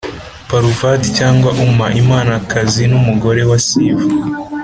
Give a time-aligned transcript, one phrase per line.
[0.49, 4.05] paruvati cyangwa uma: imanakazi n’umugore wa siva.